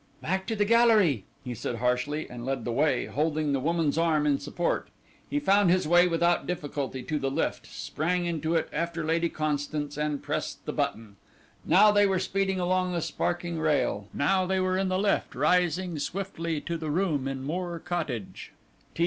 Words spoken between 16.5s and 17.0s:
to the